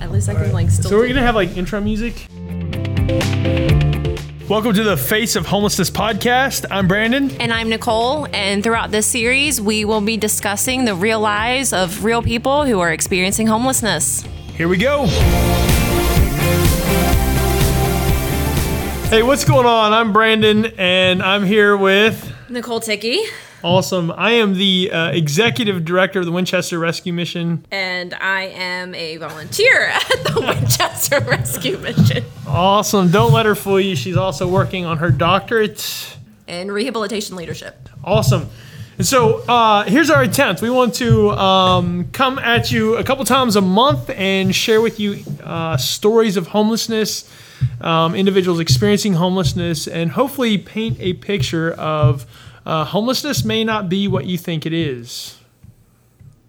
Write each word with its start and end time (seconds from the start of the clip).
At 0.00 0.10
least 0.10 0.28
I 0.28 0.34
can 0.34 0.52
like 0.52 0.70
still. 0.70 0.90
So 0.90 0.96
we're 0.96 1.08
do- 1.08 1.14
gonna 1.14 1.26
have 1.26 1.34
like 1.34 1.56
intro 1.56 1.80
music. 1.80 2.26
Welcome 4.48 4.74
to 4.74 4.82
the 4.82 4.96
Face 4.96 5.36
of 5.36 5.46
Homelessness 5.46 5.90
podcast. 5.90 6.66
I'm 6.70 6.88
Brandan. 6.88 7.30
and 7.40 7.52
I'm 7.52 7.68
Nichole, 7.70 8.28
and 8.34 8.62
throughout 8.64 8.90
this 8.90 9.06
series, 9.06 9.60
we 9.60 9.84
will 9.84 10.00
be 10.00 10.16
discussing 10.16 10.84
the 10.84 10.94
real 10.94 11.20
lives 11.20 11.72
of 11.72 12.04
real 12.04 12.20
people 12.22 12.64
who 12.64 12.80
are 12.80 12.92
experiencing 12.92 13.46
homelessness. 13.46 14.22
Here 14.56 14.66
we 14.68 14.76
go. 14.76 15.06
Hey, 19.08 19.22
what's 19.22 19.44
going 19.44 19.66
on? 19.66 19.92
I'm 19.92 20.12
Brandan, 20.12 20.66
and 20.78 21.22
I'm 21.22 21.44
here 21.44 21.76
with 21.76 22.32
Nichole 22.48 22.82
Ticky. 22.82 23.20
Awesome. 23.62 24.12
I 24.16 24.32
am 24.32 24.54
the 24.54 24.90
uh, 24.92 25.10
executive 25.10 25.84
director 25.84 26.20
of 26.20 26.26
the 26.26 26.32
Winchester 26.32 26.78
Rescue 26.78 27.12
Mission. 27.12 27.64
And 27.70 28.14
I 28.14 28.42
am 28.48 28.94
a 28.94 29.16
volunteer 29.18 29.86
at 29.94 30.24
the 30.24 30.40
Winchester 30.40 31.20
Rescue 31.20 31.78
Mission 31.78 32.24
Awesome. 32.46 33.10
Don't 33.10 33.32
let 33.32 33.46
her 33.46 33.54
fool 33.54 33.80
you. 33.80 33.94
She's 33.94 34.16
also 34.16 34.48
working 34.48 34.84
on 34.86 34.98
her 34.98 35.10
doctorate. 35.10 36.16
in 36.46 36.70
rehabilitation 36.72 37.36
leadership. 37.36 37.88
Awesome. 38.02 38.48
And 38.98 39.06
so 39.06 39.38
uh, 39.48 39.84
here's 39.84 40.10
our 40.10 40.22
attempt. 40.22 40.60
We 40.60 40.68
want 40.68 40.94
to 40.96 41.30
um, 41.30 42.10
come 42.12 42.38
at 42.38 42.70
you 42.70 42.96
a 42.96 43.04
couple 43.04 43.24
times 43.24 43.56
a 43.56 43.62
month 43.62 44.10
and 44.10 44.54
share 44.54 44.80
with 44.82 45.00
you 45.00 45.22
uh, 45.42 45.78
stories 45.78 46.36
of 46.36 46.48
homelessness, 46.48 47.30
um, 47.80 48.14
individuals 48.14 48.60
experiencing 48.60 49.14
homelessness, 49.14 49.86
and 49.88 50.10
hopefully 50.10 50.58
paint 50.58 50.98
a 51.00 51.14
picture 51.14 51.72
of 51.72 52.26
uh, 52.66 52.84
homelessness 52.84 53.44
may 53.44 53.64
not 53.64 53.88
be 53.88 54.08
what 54.08 54.26
you 54.26 54.38
think 54.38 54.66
it 54.66 54.72
is. 54.72 55.36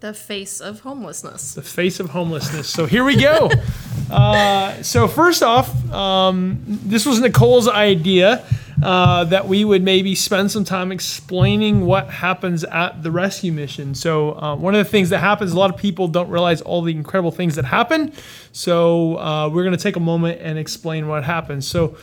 The 0.00 0.12
face 0.12 0.60
of 0.60 0.80
homelessness. 0.80 1.54
The 1.54 1.62
face 1.62 2.00
of 2.00 2.10
homelessness. 2.10 2.68
So 2.68 2.86
here 2.86 3.04
we 3.04 3.16
go. 3.16 3.50
uh, 4.10 4.82
so 4.82 5.06
first 5.06 5.44
off, 5.44 5.70
um, 5.92 6.60
this 6.66 7.06
was 7.06 7.20
Nichole's 7.20 7.68
idea 7.68 8.44
uh, 8.82 9.22
that 9.24 9.46
we 9.46 9.64
would 9.64 9.82
maybe 9.82 10.16
spend 10.16 10.50
some 10.50 10.64
time 10.64 10.90
explaining 10.90 11.86
what 11.86 12.10
happens 12.10 12.64
at 12.64 13.04
the 13.04 13.12
rescue 13.12 13.52
mission. 13.52 13.94
So 13.94 14.32
uh, 14.32 14.56
one 14.56 14.74
of 14.74 14.84
the 14.84 14.90
things 14.90 15.10
that 15.10 15.20
happens, 15.20 15.52
a 15.52 15.58
lot 15.58 15.72
of 15.72 15.76
people 15.76 16.08
don't 16.08 16.28
realize 16.28 16.60
all 16.62 16.82
the 16.82 16.92
incredible 16.92 17.30
things 17.30 17.54
that 17.54 17.64
happen. 17.64 18.12
So 18.50 19.18
uh, 19.18 19.48
we're 19.50 19.62
going 19.62 19.76
to 19.76 19.82
take 19.82 19.94
a 19.94 20.00
moment 20.00 20.40
and 20.42 20.58
explain 20.58 21.06
what 21.06 21.22
happens. 21.22 21.68
So 21.68 21.96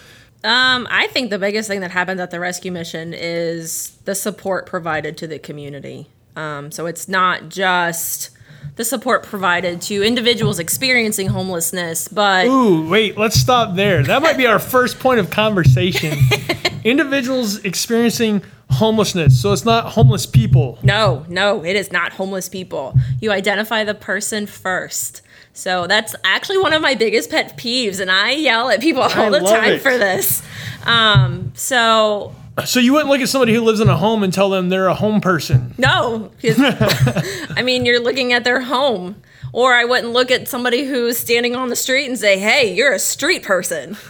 Um, 0.44 0.88
I 0.90 1.08
think 1.08 1.30
the 1.30 1.40
biggest 1.40 1.68
thing 1.68 1.82
that 1.82 1.92
happens 1.92 2.22
at 2.22 2.32
the 2.32 2.40
rescue 2.40 2.72
mission 2.72 3.14
is 3.14 3.98
the 4.06 4.16
support 4.16 4.66
provided 4.66 5.18
to 5.18 5.28
the 5.28 5.38
community. 5.40 6.08
Um, 6.36 6.72
so 6.72 6.86
it's 6.86 7.10
not 7.10 7.50
just 7.50 8.30
the 8.78 8.86
support 8.86 9.24
provided 9.24 9.82
to 9.82 10.02
individuals 10.04 10.58
experiencing 10.58 11.28
homelessness, 11.28 12.08
but 12.08 12.48
Ooh, 12.48 12.88
wait, 12.88 13.18
let's 13.18 13.36
stop 13.36 13.76
there. 13.76 14.04
That 14.04 14.22
might 14.22 14.38
be 14.38 14.48
our 14.48 14.60
first 14.60 15.00
point 15.00 15.20
of 15.20 15.30
conversation. 15.30 16.18
Individuals 16.86 17.58
experiencing 17.66 18.42
homelessness. 18.70 19.42
So 19.42 19.52
it's 19.52 19.66
not 19.66 19.88
homeless 19.88 20.26
people. 20.26 20.80
no, 20.84 21.26
no, 21.28 21.66
it 21.66 21.76
is 21.76 21.92
not 21.92 22.14
homeless 22.14 22.48
people. 22.48 22.94
You 23.20 23.32
identify 23.34 23.84
the 23.84 23.96
person 23.96 24.48
first. 24.48 25.22
So 25.60 25.88
that's 25.88 26.16
actually 26.24 26.60
one 26.60 26.72
of 26.72 26.82
my 26.82 26.96
biggest 26.96 27.30
pet 27.30 27.58
peeves, 27.58 28.00
and 28.00 28.10
I 28.10 28.32
yell 28.32 28.70
at 28.70 28.80
people 28.80 29.02
all 29.02 29.12
I 29.12 29.30
the 29.30 29.40
time 29.42 29.74
it. 29.74 29.82
for 29.82 29.98
this. 29.98 30.42
Um, 30.86 31.52
so 31.54 32.34
So 32.66 32.80
you 32.80 32.94
wouldn't 32.94 33.10
look 33.10 33.20
at 33.20 33.28
somebody 33.28 33.54
who 33.54 33.62
lives 33.62 33.82
in 33.82 33.90
a 33.90 33.98
home 33.98 34.24
and 34.24 34.34
tell 34.34 34.50
them 34.50 34.70
they're 34.70 34.88
a 34.88 34.96
home 34.96 35.20
person. 35.20 35.76
No, 35.78 36.32
I 36.44 37.62
mean 37.62 37.86
you're 37.86 38.00
looking 38.02 38.32
at 38.32 38.46
their 38.46 38.62
home. 38.62 39.22
Or 39.52 39.74
I 39.74 39.86
wouldn't 39.86 40.14
look 40.14 40.32
at 40.32 40.48
somebody 40.48 40.86
who's 40.86 41.18
standing 41.18 41.56
on 41.56 41.70
the 41.70 41.76
street 41.76 42.06
and 42.08 42.18
say, 42.18 42.38
"Hey, 42.38 42.74
you're 42.74 42.94
a 42.94 43.00
street 43.00 43.44
person." 43.44 43.98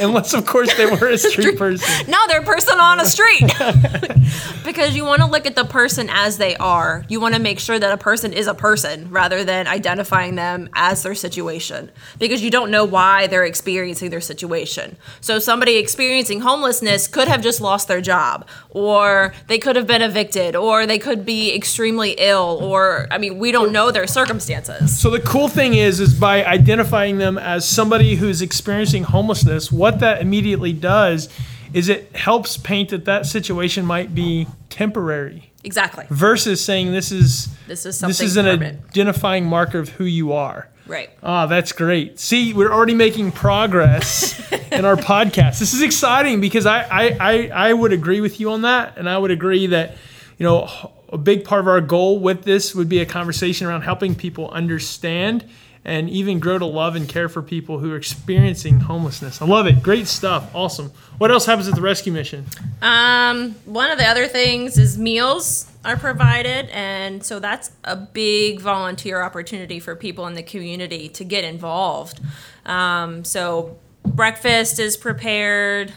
Unless, 0.00 0.34
of 0.34 0.46
course, 0.46 0.74
they 0.76 0.86
were 0.86 1.08
a 1.08 1.18
street 1.18 1.58
person. 1.58 2.10
No, 2.10 2.18
they're 2.28 2.40
a 2.40 2.44
person 2.44 2.78
on 2.78 3.00
a 3.00 3.06
street. 3.06 3.52
because 4.64 4.96
you 4.96 5.04
want 5.04 5.22
to 5.22 5.26
look 5.28 5.46
at 5.46 5.54
the 5.54 5.64
person 5.64 6.08
as 6.10 6.38
they 6.38 6.56
are. 6.56 7.04
You 7.08 7.20
want 7.20 7.34
to 7.34 7.40
make 7.40 7.58
sure 7.58 7.78
that 7.78 7.92
a 7.92 7.96
person 7.96 8.32
is 8.32 8.46
a 8.46 8.54
person 8.54 9.10
rather 9.10 9.44
than 9.44 9.66
identifying 9.66 10.34
them 10.34 10.68
as 10.74 11.02
their 11.02 11.14
situation 11.14 11.90
because 12.18 12.42
you 12.42 12.50
don't 12.50 12.70
know 12.70 12.84
why 12.84 13.26
they're 13.28 13.44
experiencing 13.44 14.10
their 14.10 14.20
situation. 14.20 14.96
So 15.20 15.38
somebody 15.38 15.76
experiencing 15.76 16.40
homelessness 16.40 17.06
could 17.06 17.28
have 17.28 17.42
just 17.42 17.60
lost 17.60 17.88
their 17.88 18.00
job 18.00 18.46
or 18.70 19.32
they 19.46 19.58
could 19.58 19.76
have 19.76 19.86
been 19.86 20.02
evicted 20.02 20.56
or 20.56 20.86
they 20.86 20.98
could 20.98 21.24
be 21.24 21.54
extremely 21.54 22.12
ill 22.18 22.58
or 22.60 23.06
I 23.10 23.18
mean, 23.18 23.38
we 23.38 23.52
don't 23.52 23.72
know 23.72 23.90
their 23.90 24.06
circumstances. 24.06 24.75
So 24.86 25.10
the 25.10 25.20
cool 25.20 25.48
thing 25.48 25.74
is, 25.74 26.00
is 26.00 26.14
by 26.14 26.44
identifying 26.44 27.18
them 27.18 27.38
as 27.38 27.66
somebody 27.68 28.16
who's 28.16 28.42
experiencing 28.42 29.04
homelessness, 29.04 29.70
what 29.72 30.00
that 30.00 30.20
immediately 30.20 30.72
does 30.72 31.28
is 31.72 31.88
it 31.88 32.14
helps 32.16 32.56
paint 32.56 32.90
that 32.90 33.04
that 33.06 33.26
situation 33.26 33.84
might 33.84 34.14
be 34.14 34.46
temporary 34.70 35.50
Exactly. 35.64 36.06
versus 36.10 36.64
saying 36.64 36.92
this 36.92 37.10
is 37.10 37.48
This 37.66 37.80
is 37.80 37.84
this 37.84 37.98
something 37.98 38.26
is 38.26 38.36
an 38.36 38.44
permanent. 38.46 38.84
identifying 38.88 39.44
marker 39.46 39.78
of 39.78 39.88
who 39.90 40.04
you 40.04 40.32
are. 40.32 40.68
Right. 40.86 41.10
Ah, 41.22 41.46
that's 41.46 41.72
great. 41.72 42.20
See, 42.20 42.52
we're 42.54 42.72
already 42.72 42.94
making 42.94 43.32
progress 43.32 44.40
in 44.70 44.84
our 44.84 44.94
podcast. 45.12 45.58
This 45.58 45.74
is 45.74 45.82
exciting 45.82 46.40
because 46.40 46.64
I, 46.64 46.82
I, 46.82 47.16
I, 47.20 47.50
I 47.70 47.72
would 47.72 47.92
agree 47.92 48.20
with 48.20 48.38
you 48.38 48.52
on 48.52 48.62
that. 48.62 48.96
And 48.96 49.08
I 49.08 49.18
would 49.18 49.32
agree 49.32 49.66
that, 49.66 49.96
you 50.38 50.44
know, 50.44 50.92
a 51.10 51.18
big 51.18 51.44
part 51.44 51.60
of 51.60 51.68
our 51.68 51.80
goal 51.80 52.18
with 52.18 52.44
this 52.44 52.74
would 52.74 52.88
be 52.88 53.00
a 53.00 53.06
conversation 53.06 53.66
around 53.66 53.82
helping 53.82 54.14
people 54.14 54.50
understand 54.50 55.48
and 55.86 56.10
even 56.10 56.40
grow 56.40 56.58
to 56.58 56.66
love 56.66 56.96
and 56.96 57.08
care 57.08 57.28
for 57.28 57.40
people 57.40 57.78
who 57.78 57.92
are 57.92 57.96
experiencing 57.96 58.80
homelessness. 58.80 59.40
I 59.40 59.46
love 59.46 59.68
it. 59.68 59.84
Great 59.84 60.08
stuff. 60.08 60.52
Awesome. 60.52 60.90
What 61.18 61.30
else 61.30 61.46
happens 61.46 61.68
at 61.68 61.76
the 61.76 61.80
rescue 61.80 62.12
mission? 62.12 62.44
Um, 62.82 63.54
one 63.64 63.92
of 63.92 63.98
the 63.98 64.04
other 64.04 64.26
things 64.26 64.78
is 64.78 64.98
meals 64.98 65.70
are 65.84 65.96
provided, 65.96 66.68
and 66.70 67.24
so 67.24 67.38
that's 67.38 67.70
a 67.84 67.94
big 67.94 68.60
volunteer 68.60 69.22
opportunity 69.22 69.78
for 69.78 69.94
people 69.94 70.26
in 70.26 70.34
the 70.34 70.42
community 70.42 71.08
to 71.10 71.24
get 71.24 71.44
involved. 71.44 72.20
Um, 72.64 73.24
so 73.24 73.78
breakfast 74.04 74.80
is 74.80 74.96
prepared, 74.96 75.92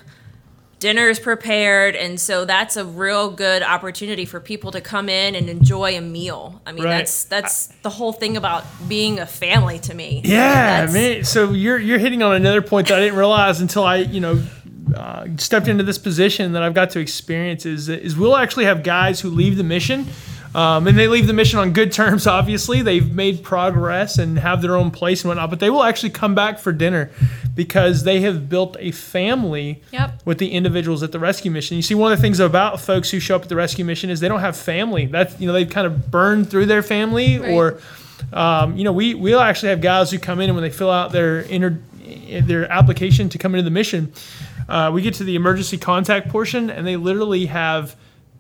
dinner 0.80 1.10
is 1.10 1.20
prepared, 1.20 1.96
and 1.96 2.20
so 2.20 2.46
that's 2.46 2.78
a 2.78 2.86
real 2.86 3.30
good 3.30 3.62
opportunity 3.64 4.26
for 4.26 4.40
people 4.40 4.72
to 4.72 4.82
come 4.82 5.10
in 5.10 5.36
and 5.36 5.50
enjoy 5.50 5.98
a 5.98 6.02
meal. 6.02 6.62
I 6.66 6.72
mean, 6.72 6.86
Right. 6.86 6.98
that's 7.00 7.26
that's 7.26 7.68
the 7.84 7.90
whole 7.90 8.14
thing 8.14 8.38
about 8.38 8.64
being 8.88 9.20
a 9.20 9.26
family 9.26 9.80
to 9.80 9.94
me. 9.94 10.22
Yeah, 10.24 10.88
man. 10.92 11.24
So 11.24 11.52
you're 11.52 11.78
you're 11.80 12.00
hitting 12.00 12.24
on 12.24 12.36
another 12.36 12.62
point 12.62 12.88
that 12.88 12.98
I 12.98 13.02
didn't 13.02 13.18
realize 13.18 13.62
until 13.62 13.84
I 13.84 13.98
you 13.98 14.20
know 14.22 14.42
uh, 14.96 15.28
stepped 15.38 15.68
into 15.68 15.84
this 15.84 15.98
position 15.98 16.54
that 16.54 16.64
I've 16.64 16.74
got 16.74 16.90
to 16.92 17.00
experience 17.00 17.66
is 17.66 17.90
is 17.90 18.16
we'll 18.18 18.36
actually 18.38 18.66
have 18.66 18.82
guys 18.84 19.22
who 19.22 19.30
leave 19.30 19.58
the 19.58 19.64
mission. 19.64 20.08
Um, 20.56 20.88
and 20.88 20.98
they 20.98 21.08
leave 21.08 21.28
the 21.28 21.34
mission 21.34 21.60
on 21.60 21.74
good 21.74 21.92
terms, 21.92 22.26
obviously. 22.26 22.82
They've 22.82 23.14
made 23.14 23.44
progress 23.44 24.18
and 24.18 24.40
have 24.40 24.62
their 24.64 24.76
own 24.76 24.90
place 24.90 25.22
and 25.24 25.30
whatnot, 25.30 25.52
but 25.52 25.60
they 25.60 25.70
will 25.70 25.84
actually 25.84 26.10
come 26.10 26.34
back 26.34 26.58
for 26.58 26.72
dinner 26.72 27.12
because 27.56 28.04
they 28.04 28.22
have 28.22 28.50
built 28.50 28.76
a 28.80 28.92
family 28.92 29.84
Yep. 29.92 30.22
with 30.26 30.40
the 30.40 30.50
individuals 30.52 31.04
at 31.04 31.12
the 31.12 31.20
rescue 31.20 31.52
mission. 31.52 31.76
You 31.78 31.84
see, 31.84 31.94
one 31.94 32.12
of 32.12 32.18
the 32.18 32.22
things 32.22 32.40
about 32.40 32.82
folks 32.82 33.12
who 33.12 33.20
show 33.20 33.36
up 33.36 33.44
at 33.44 33.50
the 33.50 33.56
rescue 33.56 33.86
mission 33.86 34.10
is 34.10 34.20
they 34.22 34.28
don't 34.28 34.40
have 34.40 34.58
family. 34.58 35.06
That's, 35.06 35.40
you 35.40 35.46
know, 35.46 35.54
they've 35.54 35.70
kind 35.70 35.86
of 35.86 36.10
burned 36.10 36.50
through 36.50 36.66
their 36.66 36.82
family 36.84 37.38
Right. 37.38 37.52
or 37.52 37.80
um, 38.34 38.76
you 38.76 38.84
know, 38.84 38.92
we 38.92 39.14
we'll 39.14 39.40
actually 39.40 39.70
have 39.70 39.80
guys 39.82 40.12
who 40.12 40.20
come 40.20 40.42
in 40.42 40.50
and 40.50 40.56
when 40.56 40.64
they 40.64 40.70
fill 40.70 40.92
out 40.92 41.12
their 41.14 41.40
inter, 41.40 41.80
their 42.42 42.70
application 42.70 43.30
to 43.30 43.38
come 43.38 43.56
into 43.56 43.64
the 43.64 43.72
mission, 43.72 44.12
uh, 44.68 44.92
we 44.94 45.02
get 45.02 45.14
to 45.16 45.24
the 45.24 45.36
emergency 45.36 45.78
contact 45.78 46.28
portion 46.28 46.70
and 46.70 46.86
they 46.86 46.96
literally 46.98 47.46
have 47.46 47.96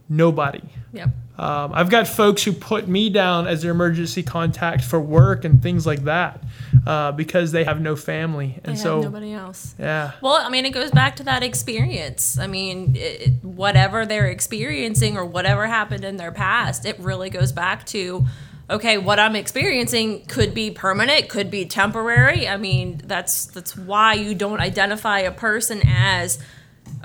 nobody. 0.09 0.61
Yep. 0.93 1.09
Um, 1.37 1.71
I've 1.73 1.89
got 1.89 2.05
folks 2.07 2.43
who 2.43 2.51
put 2.51 2.89
me 2.89 3.09
down 3.09 3.47
as 3.47 3.61
their 3.61 3.71
emergency 3.71 4.23
contact 4.23 4.83
for 4.83 4.99
work 4.99 5.45
and 5.45 5.63
things 5.63 5.87
like 5.87 6.03
that 6.03 6.43
uh, 6.85 7.13
because 7.13 7.53
they 7.53 7.63
have 7.63 7.79
no 7.79 7.95
family, 7.95 8.47
They 8.47 8.61
and 8.63 8.71
have 8.71 8.79
so 8.79 9.01
nobody 9.01 9.31
else. 9.31 9.73
yeah, 9.79 10.11
Well, 10.21 10.33
I 10.33 10.49
mean, 10.49 10.65
it 10.65 10.71
goes 10.71 10.91
back 10.91 11.15
to 11.17 11.23
that 11.23 11.41
experience. 11.41 12.37
I 12.37 12.47
mean, 12.47 12.95
it, 12.97 13.41
whatever 13.41 14.05
they're 14.05 14.27
experiencing 14.27 15.15
or 15.15 15.23
whatever 15.23 15.65
happened 15.67 16.03
in 16.03 16.17
their 16.17 16.33
past, 16.33 16.85
it 16.85 16.99
really 16.99 17.29
goes 17.29 17.53
back 17.53 17.85
to, 17.87 18.25
okay, 18.69 18.97
what 18.97 19.17
I'm 19.17 19.37
experiencing 19.37 20.25
could 20.25 20.53
be 20.53 20.71
permanent, 20.71 21.29
could 21.29 21.49
be 21.49 21.63
temporary. 21.65 22.49
I 22.49 22.57
mean, 22.57 22.99
that's 23.05 23.45
that's 23.45 23.77
why 23.77 24.15
you 24.15 24.35
don't 24.35 24.59
identify 24.59 25.19
a 25.19 25.31
person 25.31 25.81
as, 25.87 26.37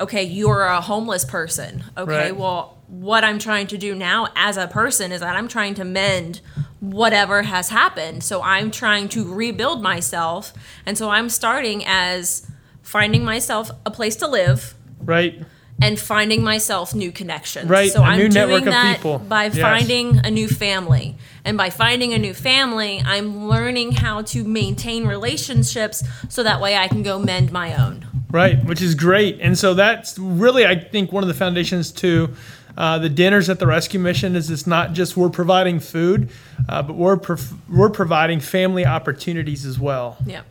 okay, 0.00 0.23
you're 0.23 0.62
a 0.64 0.81
homeless 0.81 1.25
person. 1.25 1.85
Okay, 1.96 2.11
Right. 2.31 2.37
well, 2.37 2.79
what 2.88 3.25
I'm 3.25 3.38
trying 3.38 3.67
to 3.69 3.79
do 3.79 3.94
now 3.94 4.29
as 4.37 4.56
a 4.56 4.67
person 4.67 5.11
is 5.12 5.20
that 5.20 5.37
I'm 5.37 5.49
trying 5.49 5.75
to 5.75 5.85
mend 5.85 6.41
whatever 6.81 7.43
has 7.43 7.70
happened. 7.70 8.23
So 8.23 8.43
I'm 8.43 8.70
trying 8.70 9.08
to 9.11 9.32
rebuild 9.32 9.82
myself. 9.82 10.52
And 10.85 10.99
so 10.99 11.08
I'm 11.11 11.29
starting 11.31 11.82
as 11.87 12.46
finding 12.82 13.25
myself 13.25 13.70
a 13.87 13.91
place 13.91 14.17
to 14.17 14.26
live 14.29 14.75
right, 15.02 15.43
and 15.81 15.99
finding 15.99 16.43
myself 16.43 16.94
new 16.94 17.11
connections. 17.11 17.69
Right, 17.70 17.90
So 17.90 18.02
I'm 18.02 18.19
doing 18.31 18.64
that 18.67 18.97
people. 18.97 19.19
by 19.19 19.44
Yes. 19.47 19.56
finding 19.58 20.20
a 20.25 20.31
new 20.31 20.47
family. 20.49 21.17
And 21.44 21.56
by 21.56 21.70
finding 21.70 22.12
a 22.12 22.19
new 22.19 22.35
family, 22.35 23.02
I'm 23.05 23.49
learning 23.49 23.93
how 23.93 24.23
to 24.23 24.44
maintain 24.44 25.06
relationships 25.06 26.05
so 26.29 26.43
that 26.43 26.61
way 26.61 26.76
I 26.76 26.88
can 26.88 27.02
go 27.02 27.19
mend 27.19 27.50
my 27.50 27.75
own. 27.75 28.06
Right, 28.34 28.64
which 28.64 28.82
is 28.82 28.96
great. 28.96 29.38
And 29.40 29.56
so 29.56 29.75
that's 29.75 30.19
really, 30.19 30.66
I 30.66 30.75
think, 30.75 31.12
one 31.12 31.22
of 31.22 31.28
the 31.28 31.34
foundations 31.34 31.92
to 31.92 32.34
uh, 32.76 32.98
the 32.98 33.08
dinners 33.08 33.48
at 33.48 33.60
the 33.60 33.66
Rescue 33.69 34.00
Mission 34.00 34.34
is 34.34 34.50
it's 34.50 34.66
not 34.66 34.92
just 34.92 35.16
we're 35.16 35.31
providing 35.31 35.78
food, 35.78 36.31
uh, 36.69 36.82
but 36.82 36.96
we're 36.96 37.16
prov- 37.16 37.54
we're 37.70 37.90
providing 37.90 38.40
family 38.40 38.84
opportunities 38.84 39.64
as 39.64 39.78
well. 39.78 40.16
Yeah. 40.26 40.42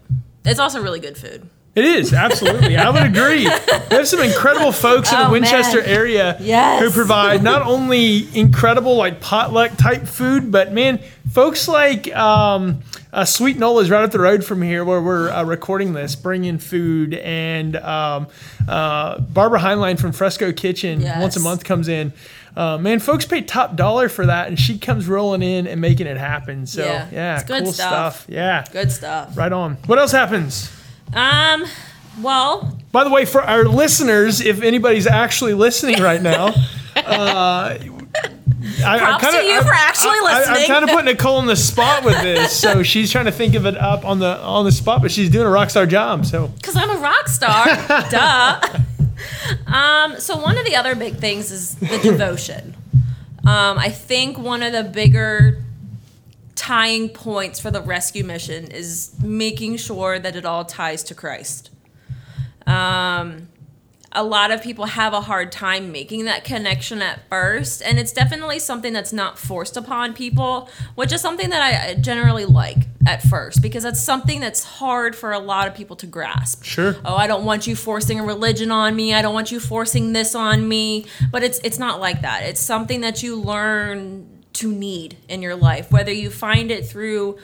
It's 0.45 0.59
also 0.59 0.81
really 0.81 1.01
good 1.01 1.17
food. 1.17 1.49
It 1.75 1.85
is 1.85 2.13
absolutely. 2.13 2.77
I 2.77 2.89
would 2.91 3.01
agree. 3.03 3.45
We 3.45 3.95
have 3.97 4.07
some 4.07 4.19
incredible 4.21 4.71
folks 4.71 5.11
in 5.11 5.17
Oh, 5.17 5.25
the 5.25 5.31
Winchester 5.31 5.79
man. 5.81 5.89
area 5.89 6.37
Yes. 6.39 6.83
who 6.83 6.91
provide 6.91 7.41
not 7.41 7.63
only 7.63 8.27
incredible 8.37 8.95
like 8.95 9.19
potluck 9.21 9.75
type 9.77 10.03
food, 10.07 10.51
but 10.51 10.71
man, 10.71 10.99
folks 11.31 11.67
like 11.67 12.15
um, 12.15 12.83
uh, 13.11 13.25
Sweet 13.25 13.57
Nola's 13.57 13.89
right 13.89 14.03
up 14.03 14.11
the 14.11 14.19
road 14.19 14.45
from 14.45 14.61
here 14.61 14.85
where 14.85 15.01
we're 15.01 15.31
uh, 15.31 15.43
recording 15.45 15.93
this, 15.93 16.15
bringing 16.15 16.59
food, 16.59 17.15
and 17.15 17.75
um, 17.77 18.27
uh, 18.67 19.19
Barbara 19.19 19.59
Heinlein 19.59 19.99
from 19.99 20.11
Fresco 20.11 20.51
Kitchen 20.51 21.01
Yes. 21.01 21.19
once 21.21 21.35
a 21.37 21.39
month 21.39 21.63
comes 21.63 21.87
in. 21.87 22.13
Uh, 22.55 22.77
man, 22.77 22.99
folks 22.99 23.25
pay 23.25 23.41
top 23.41 23.75
dollar 23.75 24.09
for 24.09 24.27
that, 24.27 24.47
and 24.47 24.59
she 24.59 24.77
comes 24.77 25.07
rolling 25.07 25.41
in 25.41 25.65
and 25.65 25.81
making 25.81 26.05
it 26.05 26.17
happen. 26.17 26.67
So 26.67 26.85
Yeah, 26.85 27.07
yeah, 27.11 27.35
it's 27.39 27.43
good 27.45 27.63
cool 27.63 27.73
stuff. 27.73 28.25
Yeah, 28.29 28.63
Good 28.71 28.91
stuff. 28.91 29.35
right 29.35 29.51
on. 29.51 29.77
What 29.87 29.97
else 29.97 30.11
happens? 30.11 30.69
Um, 31.15 31.65
well, 32.21 32.77
By 32.91 33.03
the 33.03 33.09
way, 33.09 33.25
for 33.25 33.41
our 33.41 33.65
listeners, 33.65 34.41
if 34.41 34.61
anybody's 34.61 35.07
actually 35.07 35.53
listening 35.53 36.01
right 36.01 36.21
now, 36.21 36.53
uh, 36.95 37.77
I, 38.85 38.97
Props 38.97 39.31
to 39.31 39.43
you 39.43 39.61
for 39.61 39.73
actually 39.73 40.19
I, 40.23 40.43
am 40.59 40.67
kind 40.67 40.83
of 40.83 40.89
putting 40.89 41.15
Nichole 41.15 41.37
on 41.37 41.47
the 41.47 41.55
spot 41.55 42.03
with 42.03 42.21
this, 42.21 42.57
so 42.57 42.83
she's 42.83 43.11
trying 43.11 43.25
to 43.25 43.31
think 43.31 43.55
of 43.55 43.65
it 43.65 43.77
up 43.77 44.05
on 44.05 44.19
the 44.19 44.39
on 44.39 44.65
the 44.65 44.71
spot, 44.71 45.01
but 45.01 45.11
she's 45.11 45.29
doing 45.29 45.45
a 45.45 45.49
rock 45.49 45.69
star 45.69 45.85
job. 45.85 46.25
So 46.25 46.47
because 46.47 46.75
I'm 46.75 46.89
a 46.89 46.99
rock 46.99 47.27
star. 47.27 47.65
Duh. 48.09 48.61
Um, 49.67 50.19
so 50.19 50.37
one 50.37 50.57
of 50.57 50.65
the 50.65 50.75
other 50.75 50.95
big 50.95 51.17
things 51.17 51.51
is 51.51 51.75
the 51.75 51.99
devotion. 52.01 52.75
Um, 53.45 53.77
I 53.77 53.89
think 53.89 54.37
one 54.37 54.63
of 54.63 54.71
the 54.71 54.83
bigger 54.83 55.62
tying 56.63 57.09
points 57.09 57.59
for 57.59 57.71
the 57.71 57.81
rescue 57.81 58.23
mission 58.23 58.71
is 58.71 59.13
making 59.21 59.75
sure 59.75 60.17
that 60.17 60.33
it 60.33 60.45
all 60.45 60.63
ties 60.63 61.03
to 61.03 61.13
Christ. 61.13 61.69
Um, 62.65 63.49
a 64.13 64.23
lot 64.23 64.49
of 64.49 64.63
people 64.63 64.85
have 64.85 65.11
a 65.11 65.19
hard 65.19 65.51
time 65.51 65.91
making 65.91 66.23
that 66.23 66.45
connection 66.45 67.01
at 67.01 67.27
first, 67.27 67.81
and 67.81 67.99
it's 67.99 68.13
definitely 68.13 68.59
something 68.59 68.93
that's 68.93 69.11
not 69.11 69.37
forced 69.37 69.75
upon 69.75 70.13
people, 70.13 70.69
which 70.95 71.11
is 71.11 71.19
something 71.19 71.49
that 71.49 71.61
I 71.61 71.95
generally 71.95 72.45
like 72.45 72.77
at 73.05 73.21
first 73.23 73.61
because 73.61 73.83
that's 73.83 74.01
something 74.01 74.39
that's 74.39 74.63
hard 74.63 75.17
for 75.17 75.33
a 75.33 75.39
lot 75.39 75.67
of 75.67 75.75
people 75.75 75.97
to 75.97 76.07
grasp. 76.07 76.63
Sure. 76.63 76.95
Oh, 77.03 77.17
I 77.17 77.27
don't 77.27 77.43
want 77.43 77.67
you 77.67 77.75
forcing 77.75 78.21
a 78.21 78.23
religion 78.23 78.71
on 78.71 78.95
me. 78.95 79.13
I 79.13 79.21
don't 79.21 79.33
want 79.33 79.51
you 79.51 79.59
forcing 79.59 80.13
this 80.13 80.33
on 80.33 80.65
me. 80.65 81.07
But 81.29 81.43
it's 81.43 81.59
it's 81.65 81.77
not 81.77 81.99
like 81.99 82.21
that. 82.21 82.43
It's 82.43 82.61
something 82.61 83.01
that 83.01 83.21
you 83.21 83.35
learn 83.35 84.32
to 84.53 84.71
need 84.71 85.17
in 85.27 85.41
your 85.41 85.55
life, 85.55 85.91
whether 85.91 86.11
you 86.11 86.29
find 86.29 86.71
it 86.71 86.85
through 86.85 87.37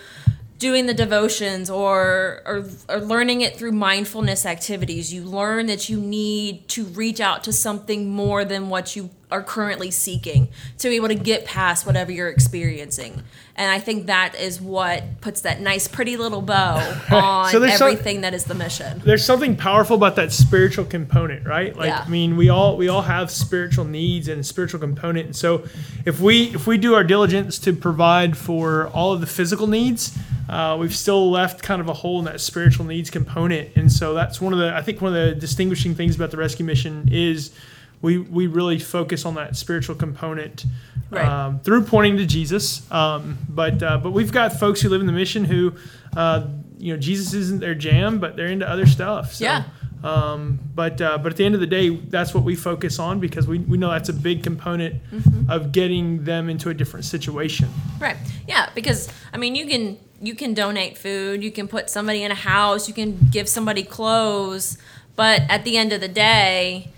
doing 0.59 0.85
the 0.88 0.94
devotions 0.94 1.69
or, 1.69 2.41
or 2.45 2.65
or 2.89 3.00
learning 3.00 3.41
it 3.41 3.56
through 3.56 3.71
mindfulness 3.71 4.45
activities 4.45 5.13
you 5.13 5.23
learn 5.23 5.67
that 5.67 5.88
you 5.88 5.97
need 5.97 6.67
to 6.67 6.83
reach 6.83 7.21
out 7.21 7.45
to 7.45 7.53
something 7.53 8.09
more 8.09 8.44
than 8.44 8.67
what 8.67 8.94
you 8.94 9.09
are 9.31 9.44
currently 9.44 9.92
seeking 9.92 10.48
to 10.78 10.90
be 10.90 10.96
able 10.96 11.08
to 11.08 11.16
get 11.16 11.46
past 11.46 11.86
whatever 11.86 12.12
you're 12.12 12.30
experiencing 12.30 13.22
and 13.56 13.72
i 13.72 13.80
think 13.80 14.08
that 14.08 14.34
is 14.36 14.60
what 14.60 15.04
puts 15.22 15.42
that 15.42 15.62
nice 15.62 15.88
pretty 15.88 16.18
little 16.18 16.42
bow 16.42 16.76
on 17.12 17.52
So 17.52 17.60
there's 17.60 17.78
some- 17.78 17.90
everything 17.92 18.22
that 18.22 18.34
is 18.34 18.46
the 18.46 18.56
mission 18.56 19.02
there's 19.06 19.24
something 19.24 19.56
powerful 19.56 19.96
about 19.96 20.16
that 20.16 20.31
spiritual 20.31 20.86
component, 20.86 21.46
right? 21.46 21.76
Like 21.76 21.88
Yeah. 21.90 22.04
I 22.06 22.10
mean, 22.10 22.38
we 22.38 22.50
all 22.50 22.78
we 22.78 22.88
all 22.90 23.02
have 23.04 23.30
spiritual 23.31 23.86
needs 23.86 24.28
and 24.28 24.46
spiritual 24.46 24.80
component. 24.80 25.26
And 25.28 25.36
so 25.36 25.64
if 26.06 26.20
we 26.20 26.54
if 26.56 26.68
we 26.68 26.78
do 26.78 26.96
our 26.96 27.04
diligence 27.04 27.60
to 27.60 27.74
provide 27.74 28.36
for 28.38 28.88
all 28.90 29.14
of 29.14 29.22
the 29.22 29.28
physical 29.28 29.68
needs, 29.68 30.18
uh, 30.50 30.78
we've 30.80 30.96
still 30.96 31.30
left 31.31 31.62
kind 31.64 31.81
of 31.81 31.88
a 31.88 31.94
hole 31.94 32.20
in 32.20 32.26
that 32.26 32.42
spiritual 32.42 32.86
needs 32.86 33.10
component. 33.10 33.70
And 33.76 33.92
so 33.92 34.14
that's 34.14 34.40
one 34.42 34.54
of 34.54 34.60
the 34.60 34.76
I 34.76 34.81
think 34.81 35.02
one 35.02 35.16
of 35.16 35.26
the 35.26 35.36
distinguishing 35.36 35.96
things 35.96 36.16
about 36.16 36.31
the 36.31 36.38
rescue 36.38 36.66
mission 36.66 37.10
is 37.12 37.52
we 38.01 38.18
we 38.18 38.48
really 38.48 38.80
focus 38.80 39.25
on 39.25 39.36
that 39.36 39.56
spiritual 39.56 39.96
component. 39.96 40.66
Right. 41.12 41.25
Um, 41.25 41.60
through 41.62 41.86
pointing 41.86 42.18
to 42.18 42.25
Jesus, 42.28 42.90
um, 42.92 43.40
but 43.50 43.81
uh, 43.81 43.98
but 43.98 44.12
we've 44.12 44.31
got 44.31 44.54
folks 44.60 44.80
who 44.80 44.90
live 44.90 45.01
in 45.01 45.07
the 45.07 45.13
mission 45.13 45.44
who, 45.44 45.74
uh, 46.16 46.46
you 46.78 46.94
know, 46.94 47.00
Jesus 47.00 47.34
isn't 47.34 47.60
their 47.62 47.74
jam, 47.74 48.19
but 48.19 48.36
they're 48.36 48.46
into 48.46 48.69
other 48.69 48.86
stuff. 48.86 49.34
So, 49.34 49.46
Yeah. 49.46 49.63
um, 50.04 50.60
but 50.75 51.01
uh, 51.01 51.18
but 51.18 51.31
at 51.31 51.38
the 51.38 51.46
end 51.46 51.56
of 51.56 51.62
the 51.62 51.68
day, 51.68 51.90
that's 51.96 52.36
what 52.36 52.44
we 52.44 52.56
focus 52.56 53.00
on 53.00 53.19
because 53.19 53.48
we, 53.48 53.57
we 53.57 53.75
know 53.75 53.90
that's 53.90 54.10
a 54.10 54.13
big 54.13 54.44
component 54.44 55.02
Mm-hmm. 55.12 55.50
of 55.50 55.72
getting 55.72 56.25
them 56.25 56.48
into 56.48 56.69
a 56.69 56.75
different 56.75 57.06
situation. 57.06 57.69
Right. 58.00 58.18
Yeah, 58.48 58.69
because 58.75 59.10
I 59.34 59.38
mean, 59.38 59.56
you 59.56 59.66
can 59.66 59.98
you 60.22 60.36
can 60.36 60.54
donate 60.54 60.95
food, 60.95 61.42
you 61.44 61.52
can 61.52 61.68
put 61.68 61.90
somebody 61.90 62.22
in 62.22 62.30
a 62.31 62.36
house, 62.36 62.88
you 62.88 62.94
can 62.94 63.18
give 63.31 63.50
somebody 63.50 63.81
clothes, 63.81 64.78
but 65.16 65.42
at 65.50 65.63
the 65.63 65.75
end 65.75 65.92
of 65.92 66.02
the 66.02 66.07
day, 66.07 66.92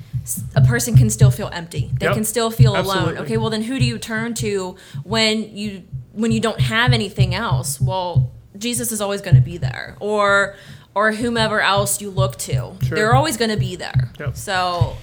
a 0.56 0.62
person 0.62 0.96
can 0.98 1.10
still 1.10 1.32
feel 1.32 1.50
empty. 1.54 1.92
They 2.00 2.06
Yep. 2.08 2.16
can 2.16 2.24
still 2.26 2.52
feel 2.52 2.76
alone. 2.80 3.18
Okay, 3.20 3.38
well 3.38 3.50
then 3.50 3.64
who 3.64 3.80
do 3.80 3.86
you 3.86 3.98
turn 3.98 4.34
to 4.36 4.76
when 5.04 5.56
you 5.56 5.84
when 6.14 6.32
you 6.32 6.40
don't 6.40 6.60
have 6.60 6.92
anything 6.94 7.34
else? 7.34 7.80
Well, 7.80 8.32
Jesus 8.58 8.92
is 8.92 9.00
always 9.02 9.22
going 9.22 9.36
to 9.36 9.42
be 9.42 9.58
there. 9.58 9.96
Or 10.00 10.56
or 10.94 11.14
whomever 11.14 11.62
else 11.62 12.02
you 12.02 12.10
look 12.10 12.36
to. 12.38 12.52
Sure. 12.52 12.96
They're 12.98 13.16
always 13.16 13.38
going 13.38 13.52
to 13.52 13.58
be 13.58 13.76
there. 13.78 14.12
Yep. 14.20 14.36
So 14.36 14.98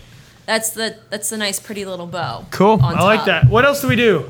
that's 0.46 0.70
the 0.70 0.96
that's 1.10 1.30
the 1.30 1.36
nice 1.38 1.58
pretty 1.60 1.84
little 1.84 2.06
bow. 2.06 2.46
Cool. 2.50 2.78
I 2.82 3.02
like 3.02 3.24
that. 3.26 3.48
What 3.48 3.64
else 3.64 3.80
do 3.80 3.88
we 3.88 3.96
do? 3.96 4.28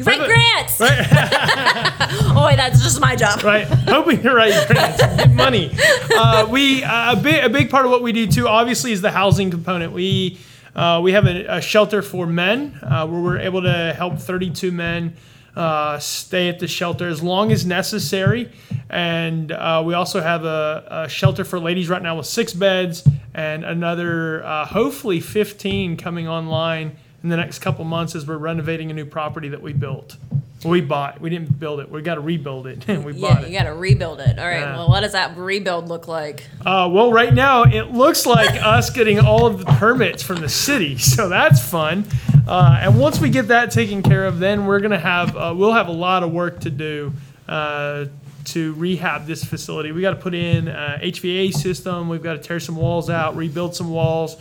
You 0.00 0.04
write 0.06 0.18
Right. 0.20 0.28
grants. 0.28 0.80
Right. 0.80 1.06
Oh, 2.32 2.46
wait, 2.46 2.56
that's 2.56 2.82
just 2.82 3.00
my 3.00 3.14
job. 3.16 3.42
right? 3.42 3.66
Hoping 3.66 4.22
to 4.22 4.34
write 4.34 4.66
grants, 4.66 4.98
get 4.98 5.30
money. 5.32 5.70
Uh, 6.16 6.46
we 6.48 6.82
uh, 6.82 7.12
a 7.12 7.16
big 7.16 7.44
a 7.44 7.48
big 7.48 7.70
part 7.70 7.84
of 7.84 7.90
what 7.90 8.02
we 8.02 8.12
do 8.12 8.26
too, 8.26 8.48
obviously, 8.48 8.92
is 8.92 9.00
the 9.02 9.10
housing 9.10 9.50
component. 9.50 9.92
We 9.92 10.38
uh, 10.74 11.00
we 11.02 11.12
have 11.12 11.26
a, 11.26 11.56
a 11.56 11.60
shelter 11.60 12.00
for 12.02 12.26
men 12.26 12.78
uh, 12.82 13.06
where 13.06 13.20
we're 13.20 13.38
able 13.40 13.62
to 13.62 13.92
help 13.96 14.18
32 14.18 14.72
men 14.72 15.14
uh, 15.56 15.98
stay 15.98 16.48
at 16.48 16.58
the 16.60 16.66
shelter 16.68 17.08
as 17.08 17.22
long 17.22 17.52
as 17.52 17.66
necessary, 17.66 18.50
and 18.88 19.52
uh, 19.52 19.82
we 19.84 19.94
also 19.94 20.20
have 20.20 20.44
a, 20.44 20.86
a 21.04 21.08
shelter 21.08 21.44
for 21.44 21.58
ladies 21.60 21.88
right 21.88 22.02
now 22.02 22.16
with 22.16 22.26
six 22.26 22.52
beds 22.54 23.06
and 23.34 23.64
another 23.64 24.42
uh, 24.44 24.64
hopefully 24.66 25.20
15 25.20 25.96
coming 25.96 26.26
online 26.28 26.96
in 27.22 27.28
the 27.28 27.36
next 27.36 27.58
couple 27.60 27.84
months 27.84 28.14
as 28.14 28.26
we're 28.26 28.36
renovating 28.38 28.90
a 28.90 28.94
new 28.94 29.04
property 29.04 29.48
that 29.50 29.60
we 29.62 29.72
built. 29.72 30.16
We 30.64 30.82
bought. 30.82 31.22
We 31.22 31.30
didn't 31.30 31.58
build 31.58 31.80
it. 31.80 31.90
We 31.90 32.02
got 32.02 32.16
to 32.16 32.20
rebuild 32.20 32.66
it. 32.66 32.86
we 33.04 33.14
Yeah, 33.14 33.28
bought 33.34 33.44
it. 33.44 33.50
you 33.50 33.58
got 33.58 33.64
to 33.64 33.72
rebuild 33.74 34.20
it. 34.20 34.38
All 34.38 34.44
right. 34.46 34.60
Yeah. 34.60 34.76
Well, 34.76 34.88
what 34.90 35.00
does 35.00 35.12
that 35.12 35.36
rebuild 35.38 35.88
look 35.88 36.06
like? 36.06 36.44
Uh, 36.64 36.86
well, 36.92 37.10
right 37.12 37.32
now 37.32 37.62
it 37.64 37.92
looks 37.92 38.26
like 38.26 38.50
us 38.62 38.90
getting 38.90 39.18
all 39.18 39.46
of 39.46 39.58
the 39.58 39.64
permits 39.64 40.22
from 40.22 40.40
the 40.42 40.50
city, 40.50 40.98
so 40.98 41.30
that's 41.30 41.66
fun. 41.66 42.04
Uh, 42.46 42.78
and 42.82 42.98
once 43.00 43.20
we 43.20 43.30
get 43.30 43.48
that 43.48 43.70
taken 43.70 44.02
care 44.02 44.26
of, 44.26 44.38
then 44.38 44.66
we're 44.66 44.80
gonna 44.80 44.98
have 44.98 45.34
uh, 45.36 45.54
we'll 45.56 45.72
have 45.72 45.88
a 45.88 45.92
lot 45.92 46.22
of 46.22 46.30
work 46.30 46.60
to 46.60 46.70
do 46.70 47.12
uh, 47.48 48.04
to 48.46 48.74
rehab 48.74 49.26
this 49.26 49.42
facility. 49.44 49.92
We 49.92 50.02
got 50.02 50.10
to 50.10 50.16
put 50.16 50.34
in 50.34 50.68
uh, 50.68 50.98
HVA 51.00 51.52
system. 51.54 52.08
We've 52.10 52.22
got 52.22 52.34
to 52.34 52.38
tear 52.38 52.60
some 52.60 52.76
walls 52.76 53.08
out, 53.08 53.34
rebuild 53.36 53.74
some 53.76 53.90
walls, 53.90 54.36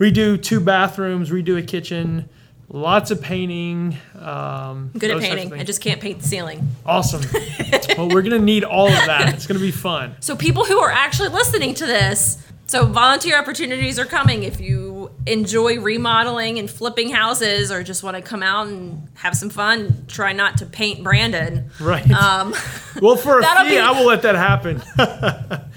redo 0.00 0.42
two 0.42 0.60
bathrooms, 0.60 1.30
redo 1.30 1.58
a 1.58 1.62
kitchen. 1.62 2.28
Lots 2.72 3.10
of 3.10 3.20
painting. 3.20 3.96
Um, 4.16 4.92
Good 4.96 5.10
at 5.10 5.14
those 5.14 5.22
types 5.24 5.32
of 5.32 5.38
painting. 5.38 5.60
I 5.60 5.64
just 5.64 5.80
can't 5.80 6.00
paint 6.00 6.20
the 6.20 6.28
ceiling. 6.28 6.68
awesome. 6.86 7.22
well, 7.98 8.08
we're 8.08 8.22
gonna 8.22 8.38
need 8.38 8.62
all 8.62 8.86
of 8.86 9.06
that. 9.06 9.34
It's 9.34 9.46
gonna 9.46 9.58
be 9.58 9.72
fun. 9.72 10.14
So 10.20 10.36
people 10.36 10.64
who 10.64 10.78
are 10.78 10.90
actually 10.90 11.30
listening 11.30 11.74
to 11.74 11.86
this, 11.86 12.38
so 12.68 12.86
volunteer 12.86 13.36
opportunities 13.36 13.98
are 13.98 14.04
coming 14.04 14.44
if 14.44 14.60
you 14.60 15.10
enjoy 15.26 15.80
remodeling 15.80 16.60
and 16.60 16.70
flipping 16.70 17.08
houses 17.10 17.72
or 17.72 17.82
just 17.82 18.04
want 18.04 18.16
to 18.16 18.22
come 18.22 18.44
out 18.44 18.68
and 18.68 19.08
have 19.14 19.36
some 19.36 19.50
fun, 19.50 20.04
try 20.06 20.32
not 20.32 20.58
to 20.58 20.66
paint 20.66 21.02
Brandan. 21.02 21.70
Right. 21.80 22.08
Um, 22.12 22.54
well, 23.02 23.16
for 23.16 23.40
a 23.40 23.42
fee, 23.64 23.70
be- 23.70 23.78
I 23.80 23.90
will 23.90 24.06
let 24.06 24.22
that 24.22 24.36
happen. 24.36 24.80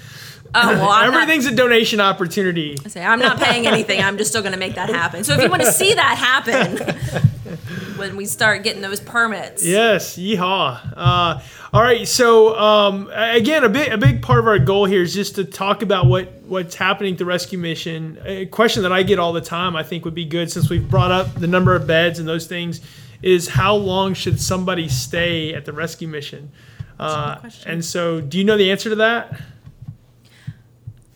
oh, 0.54 0.68
well, 0.74 0.88
I'm 0.90 1.12
not, 1.12 1.22
Everything's 1.22 1.46
a 1.46 1.54
donation 1.54 2.00
opportunity. 2.00 2.76
I 2.84 2.88
say, 2.88 3.04
I'm 3.04 3.18
not 3.18 3.38
paying 3.38 3.66
anything. 3.66 4.00
I'm 4.00 4.18
just 4.18 4.30
still 4.30 4.42
going 4.42 4.52
to 4.52 4.58
make 4.58 4.74
that 4.74 4.88
happen. 4.88 5.24
So 5.24 5.34
if 5.34 5.42
you 5.42 5.50
want 5.50 5.62
to 5.62 5.72
see 5.72 5.94
that 5.94 6.16
happen, 6.16 7.22
when 7.96 8.16
we 8.16 8.26
start 8.26 8.62
getting 8.62 8.82
those 8.82 9.00
permits. 9.00 9.64
Yes, 9.64 10.16
yeehaw. 10.16 10.92
Uh, 10.96 11.40
all 11.72 11.82
right, 11.82 12.06
so 12.06 12.58
um, 12.58 13.10
again, 13.12 13.64
a 13.64 13.68
big 13.68 13.92
a 13.92 13.98
big 13.98 14.22
part 14.22 14.38
of 14.38 14.46
our 14.46 14.58
goal 14.58 14.84
here 14.84 15.02
is 15.02 15.14
just 15.14 15.36
to 15.36 15.44
talk 15.44 15.82
about 15.82 16.06
what 16.06 16.32
what's 16.42 16.74
happening 16.74 17.12
at 17.12 17.18
the 17.18 17.24
rescue 17.24 17.58
mission. 17.58 18.18
A 18.24 18.46
question 18.46 18.82
that 18.82 18.92
I 18.92 19.02
get 19.02 19.18
all 19.18 19.32
the 19.32 19.40
time, 19.40 19.76
I 19.76 19.82
think, 19.82 20.04
would 20.04 20.14
be 20.14 20.24
good 20.24 20.50
since 20.50 20.70
we've 20.70 20.88
brought 20.88 21.10
up 21.10 21.34
the 21.34 21.46
number 21.46 21.74
of 21.74 21.86
beds 21.86 22.18
and 22.18 22.28
those 22.28 22.46
things, 22.46 22.80
is 23.22 23.48
how 23.48 23.74
long 23.74 24.14
should 24.14 24.40
somebody 24.40 24.88
stay 24.88 25.54
at 25.54 25.64
the 25.64 25.72
rescue 25.72 26.08
mission? 26.08 26.50
Uh, 26.98 27.38
and 27.66 27.84
so, 27.84 28.20
do 28.20 28.38
you 28.38 28.44
know 28.44 28.56
the 28.56 28.70
answer 28.70 28.88
to 28.90 28.96
that? 28.96 29.40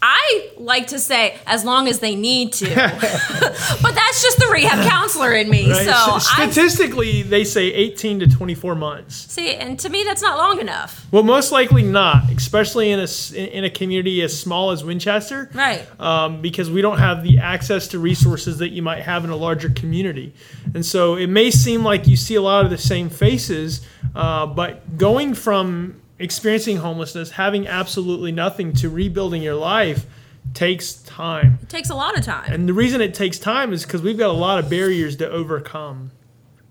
I 0.00 0.50
like 0.56 0.88
to 0.88 0.98
say 1.00 1.36
as 1.46 1.64
long 1.64 1.88
as 1.88 1.98
they 1.98 2.14
need 2.14 2.52
to, 2.54 2.66
but 3.82 3.94
that's 3.94 4.22
just 4.22 4.38
the 4.38 4.48
rehab 4.52 4.88
counselor 4.88 5.32
in 5.32 5.50
me. 5.50 5.70
Right? 5.70 5.84
So 5.84 6.16
S- 6.16 6.28
I 6.36 6.48
statistically, 6.50 7.22
they 7.22 7.44
say 7.44 7.66
18 7.72 8.20
to 8.20 8.26
24 8.28 8.74
months. 8.76 9.16
see, 9.32 9.54
and 9.54 9.78
to 9.80 9.88
me, 9.88 10.04
that's 10.04 10.22
not 10.22 10.38
long 10.38 10.60
enough. 10.60 11.06
Well, 11.10 11.22
most 11.24 11.50
likely 11.52 11.82
not, 11.82 12.30
especially 12.30 12.90
in 12.90 13.00
a 13.00 13.08
in 13.34 13.64
a 13.64 13.70
community 13.70 14.22
as 14.22 14.38
small 14.38 14.70
as 14.70 14.84
Winchester. 14.84 15.50
Right. 15.52 15.86
um, 16.00 16.40
because 16.40 16.70
we 16.70 16.80
don't 16.80 16.98
have 16.98 17.22
the 17.24 17.38
access 17.38 17.88
to 17.88 17.98
resources 17.98 18.58
that 18.58 18.68
you 18.70 18.82
might 18.82 19.02
have 19.02 19.24
in 19.24 19.30
a 19.30 19.36
larger 19.36 19.68
community. 19.70 20.32
And 20.74 20.84
so 20.86 21.16
it 21.16 21.26
may 21.28 21.50
seem 21.50 21.82
like 21.82 22.06
you 22.06 22.16
see 22.16 22.36
a 22.36 22.42
lot 22.42 22.64
of 22.64 22.70
the 22.70 22.78
same 22.78 23.08
faces, 23.10 23.80
uh, 24.14 24.46
but 24.46 24.96
going 24.96 25.34
from 25.34 26.00
experiencing 26.18 26.78
homelessness, 26.78 27.32
having 27.32 27.66
absolutely 27.66 28.32
nothing, 28.32 28.72
to 28.74 28.88
rebuilding 28.88 29.42
your 29.42 29.54
life 29.54 30.06
takes 30.54 30.94
time. 30.94 31.58
It 31.62 31.68
takes 31.68 31.90
a 31.90 31.94
lot 31.94 32.16
of 32.18 32.24
time. 32.24 32.52
And 32.52 32.68
the 32.68 32.72
reason 32.72 33.00
it 33.00 33.14
takes 33.14 33.38
time 33.38 33.72
is 33.72 33.84
because 33.84 34.02
we've 34.02 34.18
got 34.18 34.30
a 34.30 34.32
lot 34.32 34.58
of 34.58 34.70
barriers 34.70 35.16
to 35.16 35.28
overcome. 35.30 36.10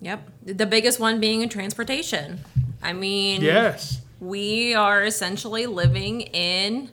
Yep. 0.02 0.30
The 0.46 0.66
biggest 0.66 1.00
one 1.00 1.20
being 1.20 1.42
in 1.42 1.50
transportation. 1.50 2.40
I 2.82 2.94
mean, 2.94 3.42
Yes. 3.42 4.02
we 4.20 4.74
are 4.76 5.04
essentially 5.04 5.66
living 5.66 6.22
in 6.22 6.92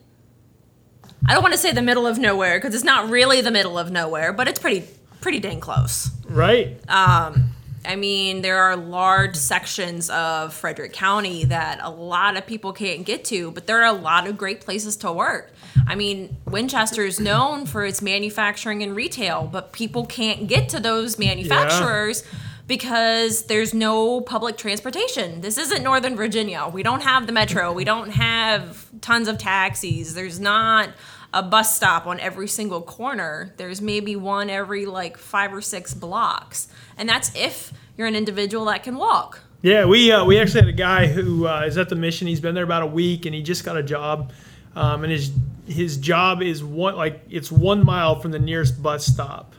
I 1.27 1.33
don't 1.33 1.41
want 1.41 1.53
to 1.55 1.59
say 1.59 1.71
the 1.71 1.81
middle 1.81 2.05
of 2.05 2.19
nowhere 2.19 2.59
because 2.59 2.75
it's 2.75 2.83
not 2.83 3.09
really 3.09 3.41
the 3.41 3.49
middle 3.49 3.79
of 3.79 3.89
nowhere, 3.91 4.31
but 4.31 4.47
it's 4.47 4.59
pretty 4.59 4.85
pretty 5.21 5.39
dang 5.39 5.59
close. 5.59 6.11
Right. 6.29 6.77
Um, 6.87 7.44
I 7.87 7.95
mean, 7.95 8.41
there 8.41 8.59
are 8.59 8.75
large 8.75 9.35
sections 9.35 10.09
of 10.09 10.53
Frederick 10.53 10.93
County 10.93 11.45
that 11.45 11.79
a 11.81 11.89
lot 11.89 12.37
of 12.37 12.45
people 12.45 12.73
can't 12.73 13.05
get 13.05 13.25
to, 13.25 13.51
but 13.51 13.67
there 13.67 13.81
are 13.81 13.85
a 13.85 13.97
lot 13.97 14.27
of 14.27 14.37
great 14.37 14.61
places 14.61 14.95
to 14.97 15.11
work. 15.11 15.51
I 15.87 15.95
mean, 15.95 16.37
Winchester 16.45 17.03
is 17.03 17.19
known 17.19 17.65
for 17.65 17.85
its 17.85 18.01
manufacturing 18.01 18.81
and 18.83 18.95
retail, 18.95 19.47
but 19.51 19.71
people 19.71 20.05
can't 20.05 20.47
get 20.47 20.69
to 20.69 20.79
those 20.79 21.19
manufacturers 21.19 22.23
because 22.67 23.43
there's 23.43 23.73
no 23.73 24.21
public 24.21 24.57
transportation. 24.57 25.41
This 25.41 25.57
isn't 25.57 25.83
Northern 25.83 26.15
Virginia. 26.15 26.67
We 26.71 26.83
don't 26.83 27.03
have 27.03 27.27
the 27.27 27.33
metro, 27.33 27.71
we 27.71 27.83
don't 27.83 28.09
have 28.09 28.87
tons 29.01 29.27
of 29.27 29.37
taxis. 29.37 30.15
There's 30.15 30.39
not 30.39 30.89
a 31.35 31.43
bus 31.43 31.75
stop 31.75 32.07
on 32.07 32.19
every 32.21 32.47
single 32.47 32.81
corner. 32.81 33.53
There's 33.57 33.81
maybe 33.81 34.15
one 34.15 34.49
every 34.49 34.85
like 34.85 35.17
five 35.17 35.53
or 35.53 35.61
six 35.61 35.93
blocks. 35.93 36.69
And 36.97 37.07
that's 37.07 37.35
if 37.35 37.73
you're 37.97 38.07
an 38.07 38.15
individual 38.15 38.65
that 38.65 38.83
can 38.83 38.95
walk. 38.95 39.41
Yeah, 39.61 39.85
we 39.85 40.11
uh, 40.11 40.23
we 40.23 40.39
actually 40.39 40.61
had 40.61 40.69
a 40.69 40.77
guy 40.77 41.07
who 41.07 41.47
uh, 41.47 41.63
is 41.65 41.77
at 41.77 41.89
the 41.89 41.95
mission. 41.95 42.27
He's 42.27 42.39
been 42.39 42.55
there 42.55 42.63
about 42.63 42.83
a 42.83 42.87
week, 42.87 43.25
and 43.25 43.35
he 43.35 43.41
just 43.41 43.65
got 43.65 43.75
a 43.77 43.83
job. 43.83 44.31
Um, 44.75 45.03
and 45.03 45.11
his 45.11 45.31
his 45.67 45.97
job 45.97 46.41
is 46.41 46.63
one 46.63 46.95
like 46.95 47.21
it's 47.29 47.51
one 47.51 47.85
mile 47.85 48.19
from 48.19 48.31
the 48.31 48.39
nearest 48.39 48.81
bus 48.81 49.05
stop. 49.05 49.53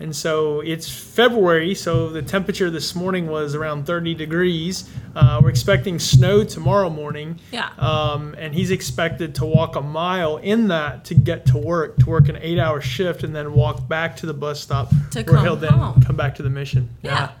And 0.00 0.16
so 0.16 0.60
it's 0.60 0.88
February, 0.90 1.74
so 1.74 2.08
the 2.08 2.22
temperature 2.22 2.70
this 2.70 2.94
morning 2.94 3.26
was 3.26 3.54
around 3.54 3.84
30 3.84 4.14
degrees. 4.14 4.88
Uh, 5.14 5.40
we're 5.42 5.50
expecting 5.50 5.98
snow 5.98 6.42
tomorrow 6.42 6.88
morning. 6.88 7.38
Yeah. 7.52 7.68
Um, 7.78 8.34
and 8.38 8.54
he's 8.54 8.70
expected 8.70 9.34
to 9.36 9.44
walk 9.44 9.76
a 9.76 9.82
mile 9.82 10.38
in 10.38 10.68
that 10.68 11.04
to 11.04 11.14
get 11.14 11.44
to 11.46 11.58
work, 11.58 11.98
to 11.98 12.06
work 12.06 12.30
an 12.30 12.38
eight-hour 12.40 12.80
shift, 12.80 13.24
and 13.24 13.36
then 13.36 13.52
walk 13.52 13.86
back 13.88 14.16
to 14.16 14.26
the 14.26 14.32
bus 14.32 14.58
stop 14.58 14.88
To 15.10 15.22
where 15.22 15.24
come 15.36 15.44
he'll 15.44 15.56
then 15.56 15.74
home. 15.74 16.00
come 16.02 16.16
back 16.16 16.34
to 16.36 16.42
the 16.42 16.50
mission. 16.50 16.88
Yeah. 17.02 17.32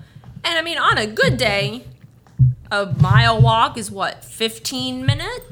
And 0.44 0.58
I 0.58 0.62
mean, 0.62 0.76
on 0.76 0.98
a 0.98 1.06
good 1.06 1.38
day, 1.38 1.84
a 2.70 2.86
mile 3.00 3.40
walk 3.40 3.78
is 3.78 3.90
what, 3.90 4.22
15 4.24 5.06
minutes? 5.06 5.46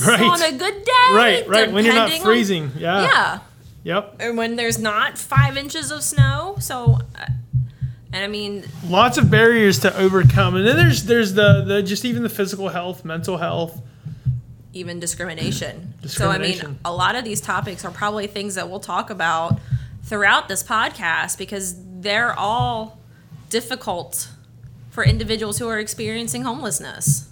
Right. 0.06 0.20
On 0.20 0.40
a 0.40 0.52
good 0.56 0.84
day? 0.84 0.92
Right, 1.12 1.44
right. 1.48 1.72
When 1.72 1.84
you're 1.84 1.92
not 1.94 2.06
depending 2.06 2.20
on- 2.22 2.26
freezing. 2.26 2.70
yeah. 2.78 3.02
yeah. 3.02 3.38
Yep. 3.88 4.16
And 4.20 4.36
when 4.36 4.56
there's 4.56 4.78
not 4.78 5.16
five 5.16 5.56
inches 5.56 5.90
of 5.90 6.02
snow. 6.02 6.56
So, 6.60 6.98
uh, 7.18 7.24
and 8.12 8.22
I 8.22 8.28
mean, 8.28 8.64
Lots 8.86 9.16
of 9.16 9.30
barriers 9.30 9.78
to 9.78 9.96
overcome, 9.96 10.56
and 10.56 10.66
then 10.66 10.76
there's 10.76 11.04
there's 11.04 11.32
the 11.32 11.64
the 11.66 11.82
just 11.82 12.04
even 12.04 12.22
the 12.22 12.28
physical 12.28 12.68
health, 12.68 13.02
mental 13.02 13.38
health. 13.38 13.80
even 14.74 15.00
discrimination. 15.00 15.94
So, 16.04 16.28
I 16.28 16.36
mean, 16.36 16.78
a 16.84 16.92
lot 16.92 17.16
of 17.16 17.24
these 17.24 17.40
topics 17.40 17.82
are 17.82 17.90
probably 17.90 18.26
things 18.26 18.56
that 18.56 18.68
we'll 18.68 18.78
talk 18.78 19.08
about 19.08 19.58
throughout 20.02 20.48
this 20.48 20.62
podcast 20.62 21.38
because 21.38 21.74
they're 22.02 22.38
all 22.38 22.98
difficult 23.48 24.28
for 24.90 25.02
individuals 25.02 25.56
who 25.60 25.66
are 25.66 25.78
experiencing 25.78 26.42
homelessness. 26.42 27.30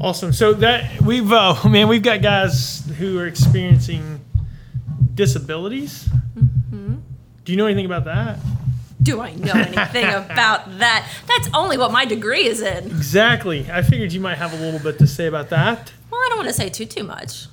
Awesome. 0.00 0.32
So 0.32 0.54
that 0.54 1.02
we've 1.02 1.30
uh, 1.30 1.56
man, 1.68 1.88
we've 1.88 2.02
got 2.02 2.22
guys 2.22 2.86
who 2.98 3.18
are 3.18 3.26
experiencing 3.26 4.23
disabilities. 5.14 6.08
Mm-hmm. 6.36 6.94
Do 7.44 7.52
you 7.52 7.58
know 7.58 7.66
anything 7.66 7.86
about 7.86 8.04
that? 8.06 8.38
Do 9.02 9.20
I 9.20 9.34
know 9.34 9.52
anything 9.52 10.06
about 10.30 10.78
that? 10.78 11.08
That's 11.26 11.48
only 11.54 11.76
what 11.76 11.92
my 11.92 12.04
degree 12.04 12.46
is 12.46 12.62
in. 12.62 12.86
Exactly. 12.86 13.66
I 13.70 13.82
figured 13.82 14.12
you 14.12 14.20
might 14.20 14.38
have 14.38 14.52
a 14.54 14.56
little 14.56 14.80
bit 14.80 14.98
to 14.98 15.06
say 15.06 15.26
about 15.26 15.50
that. 15.50 15.92
Well, 16.10 16.20
I 16.20 16.26
don't 16.30 16.38
want 16.38 16.48
to 16.48 16.54
say 16.54 16.68
too 16.68 16.86
too 16.86 17.04
much. 17.04 17.46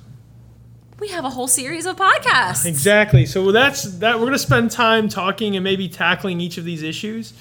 We 0.98 1.08
have 1.08 1.24
a 1.24 1.30
whole 1.30 1.48
series 1.48 1.84
of 1.84 1.96
podcasts. 1.96 2.64
Exactly. 2.64 3.26
So 3.26 3.50
that's 3.52 3.82
that. 3.98 4.14
We're 4.14 4.26
going 4.26 4.32
to 4.32 4.38
spend 4.38 4.70
time 4.70 5.08
talking 5.08 5.56
and 5.56 5.64
maybe 5.64 5.88
tackling 5.88 6.40
each 6.40 6.58
of 6.58 6.64
these 6.64 6.82
issues. 6.82 7.34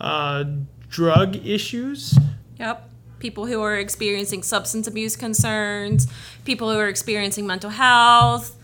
Uh, 0.00 0.44
drug 0.90 1.36
issues. 1.46 2.16
Yep. 2.58 2.88
People 3.18 3.46
who 3.46 3.62
are 3.62 3.76
experiencing 3.76 4.42
substance 4.42 4.86
abuse 4.86 5.16
concerns, 5.16 6.06
people 6.44 6.70
who 6.70 6.78
are 6.78 6.88
experiencing 6.88 7.46
mental 7.46 7.70
health, 7.70 8.54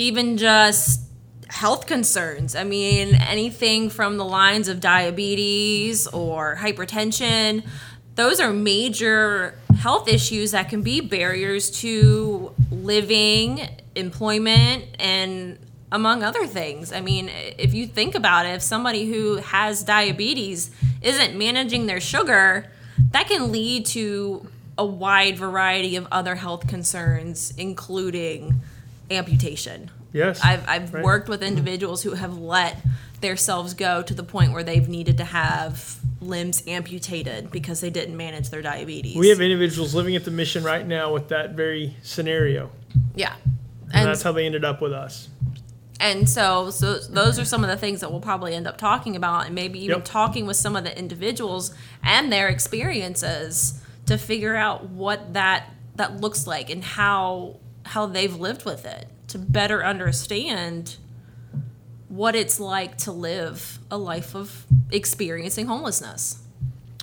even 0.00 0.36
just 0.36 1.02
health 1.48 1.86
concerns. 1.86 2.54
I 2.54 2.64
mean, 2.64 3.14
anything 3.14 3.90
from 3.90 4.16
the 4.16 4.24
lines 4.24 4.68
of 4.68 4.80
diabetes 4.80 6.06
or 6.06 6.56
hypertension, 6.56 7.66
those 8.14 8.40
are 8.40 8.52
major 8.52 9.54
health 9.78 10.08
issues 10.08 10.52
that 10.52 10.68
can 10.68 10.82
be 10.82 11.00
barriers 11.00 11.70
to 11.82 12.54
living, 12.70 13.68
employment, 13.94 14.84
and 14.98 15.58
among 15.92 16.22
other 16.22 16.46
things. 16.46 16.92
I 16.92 17.00
mean, 17.00 17.30
if 17.58 17.74
you 17.74 17.86
think 17.86 18.14
about 18.14 18.46
it, 18.46 18.50
if 18.50 18.62
somebody 18.62 19.10
who 19.10 19.36
has 19.36 19.82
diabetes 19.82 20.70
isn't 21.02 21.36
managing 21.36 21.86
their 21.86 22.00
sugar, 22.00 22.70
that 23.10 23.26
can 23.26 23.50
lead 23.50 23.86
to 23.86 24.48
a 24.78 24.84
wide 24.84 25.36
variety 25.36 25.96
of 25.96 26.06
other 26.10 26.36
health 26.36 26.66
concerns, 26.68 27.52
including 27.58 28.60
amputation. 29.10 29.90
Yes. 30.12 30.40
I've, 30.42 30.68
I've 30.68 30.92
Right. 30.94 31.04
worked 31.04 31.28
with 31.28 31.42
individuals 31.42 32.02
who 32.02 32.12
have 32.12 32.36
let 32.36 32.76
themselves 33.20 33.74
go 33.74 34.02
to 34.02 34.14
the 34.14 34.22
point 34.22 34.52
where 34.52 34.62
they've 34.64 34.88
needed 34.88 35.16
to 35.18 35.24
have 35.24 35.96
limbs 36.20 36.62
amputated 36.66 37.50
because 37.50 37.80
they 37.80 37.90
didn't 37.90 38.16
manage 38.16 38.50
their 38.50 38.62
diabetes. 38.62 39.16
We 39.16 39.28
have 39.28 39.40
individuals 39.40 39.94
living 39.94 40.16
at 40.16 40.24
the 40.24 40.30
mission 40.30 40.64
right 40.64 40.86
now 40.86 41.12
with 41.12 41.28
that 41.28 41.52
very 41.52 41.96
scenario, 42.02 42.70
yeah. 43.14 43.34
and, 43.84 43.94
And, 43.94 44.08
that's 44.08 44.22
how 44.22 44.32
they 44.32 44.46
ended 44.46 44.64
up 44.64 44.80
with 44.80 44.92
us. 44.92 45.28
and 46.00 46.28
so, 46.28 46.70
so 46.70 46.98
those 46.98 47.38
are 47.38 47.44
some 47.44 47.62
of 47.62 47.68
the 47.70 47.76
things 47.76 48.00
that 48.00 48.10
we'll 48.10 48.20
probably 48.20 48.54
end 48.54 48.66
up 48.66 48.78
talking 48.78 49.16
about 49.16 49.46
and 49.46 49.54
maybe 49.54 49.78
even 49.84 49.96
Yep. 49.98 50.04
talking 50.06 50.46
with 50.46 50.56
some 50.56 50.74
of 50.76 50.84
the 50.84 50.98
individuals 50.98 51.74
and 52.02 52.32
their 52.32 52.48
experiences 52.48 53.80
to 54.06 54.16
figure 54.18 54.56
out 54.56 54.88
what 54.90 55.34
that 55.34 55.70
that 55.96 56.20
looks 56.20 56.46
like 56.46 56.70
and 56.70 56.82
how 56.82 57.56
how 57.84 58.06
they've 58.06 58.34
lived 58.34 58.64
with 58.64 58.84
it 58.84 59.08
to 59.28 59.38
better 59.38 59.84
understand 59.84 60.96
what 62.08 62.34
it's 62.34 62.58
like 62.58 62.96
to 62.98 63.12
live 63.12 63.78
a 63.90 63.96
life 63.96 64.34
of 64.34 64.66
experiencing 64.90 65.66
homelessness. 65.66 66.42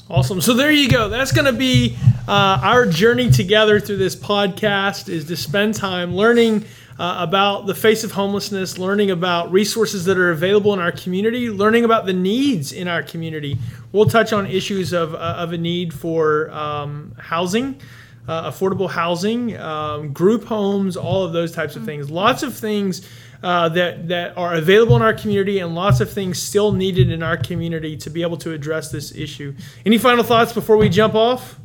Awesome. 0.10 0.40
So 0.40 0.54
there 0.54 0.72
you 0.72 0.90
go. 0.90 1.10
That's 1.10 1.32
going 1.32 1.46
to 1.46 1.58
be 1.58 1.98
uh, 2.28 2.60
our 2.62 2.86
journey 2.86 3.30
together 3.30 3.80
through 3.80 3.98
this 3.98 4.16
podcast 4.16 5.10
is 5.10 5.26
to 5.26 5.36
spend 5.36 5.76
time 5.76 6.16
learning 6.16 6.66
uh, 7.00 7.18
about 7.20 7.68
the 7.68 7.76
face 7.76 8.04
of 8.04 8.12
homelessness, 8.12 8.78
learning 8.78 9.12
about 9.12 9.52
resources 9.52 10.06
that 10.06 10.18
are 10.18 10.32
available 10.32 10.74
in 10.74 10.80
our 10.80 10.92
community, 10.92 11.50
learning 11.50 11.86
about 11.86 12.06
the 12.06 12.14
needs 12.14 12.72
in 12.72 12.88
our 12.88 13.04
community. 13.04 13.58
We'll 13.92 14.06
touch 14.06 14.34
on 14.34 14.48
issues 14.48 14.94
of, 14.94 15.14
uh, 15.14 15.18
of 15.18 15.54
a 15.54 15.58
need 15.58 15.94
for 15.94 16.50
um, 16.52 17.14
housing. 17.20 17.80
Uh, 18.28 18.52
affordable 18.52 18.90
housing, 18.90 19.58
um, 19.58 20.12
group 20.12 20.46
homes, 20.46 20.98
all 20.98 21.24
of 21.24 21.34
those 21.34 21.52
types 21.52 21.76
of 21.76 21.86
things. 21.86 22.12
Lots 22.12 22.44
of 22.44 22.56
things 22.56 23.08
uh, 23.44 23.70
that 23.70 24.08
that 24.08 24.38
are 24.38 24.56
available 24.56 24.96
in 24.96 25.02
our 25.02 25.14
community, 25.14 25.60
and 25.60 25.76
lots 25.76 26.00
of 26.00 26.12
things 26.12 26.42
still 26.42 26.72
needed 26.72 27.12
in 27.12 27.24
our 27.24 27.38
community 27.38 27.96
to 27.98 28.10
be 28.10 28.22
able 28.22 28.38
to 28.38 28.52
address 28.52 28.92
this 28.92 29.16
issue. 29.16 29.54
Any 29.86 29.98
final 29.98 30.24
thoughts 30.24 30.54
before 30.54 30.78
we 30.78 30.90
jump 30.90 31.16
off? 31.16 31.60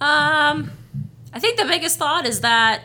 Um, 0.00 0.70
I 1.32 1.38
think 1.38 1.58
the 1.58 1.64
biggest 1.64 1.98
thought 1.98 2.26
is 2.26 2.40
that 2.40 2.82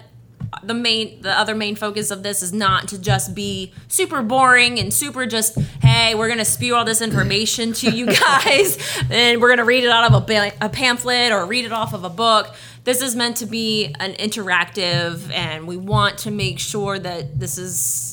the 0.63 0.73
main 0.73 1.21
the 1.21 1.31
other 1.31 1.55
main 1.55 1.75
focus 1.75 2.11
of 2.11 2.23
this 2.23 2.41
is 2.41 2.53
not 2.53 2.87
to 2.89 2.99
just 2.99 3.33
be 3.33 3.71
super 3.87 4.21
boring 4.21 4.79
and 4.79 4.93
super 4.93 5.25
just 5.25 5.57
hey 5.81 6.13
we're 6.13 6.27
gonna 6.27 6.45
spew 6.45 6.75
all 6.75 6.85
this 6.85 7.01
information 7.01 7.73
to 7.73 7.89
you 7.89 8.05
guys 8.19 8.77
and 9.09 9.41
we're 9.41 9.49
gonna 9.49 9.65
read 9.65 9.83
it 9.83 9.89
out 9.89 10.11
of 10.11 10.29
a, 10.29 10.51
a 10.61 10.69
pamphlet 10.69 11.31
or 11.31 11.45
read 11.45 11.65
it 11.65 11.71
off 11.71 11.93
of 11.93 12.03
a 12.03 12.09
book. 12.09 12.53
This 12.83 13.01
is 13.01 13.15
meant 13.15 13.37
to 13.37 13.45
be 13.45 13.93
an 13.99 14.13
interactive 14.13 15.31
and 15.31 15.67
we 15.67 15.77
want 15.77 16.19
to 16.19 16.31
make 16.31 16.59
sure 16.59 16.97
that 16.97 17.39
this 17.39 17.57
is 17.57 18.10